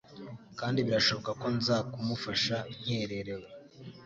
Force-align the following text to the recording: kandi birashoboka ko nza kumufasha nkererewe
kandi 0.59 0.79
birashoboka 0.87 1.31
ko 1.41 1.47
nza 1.57 1.77
kumufasha 1.91 2.55
nkererewe 2.79 3.47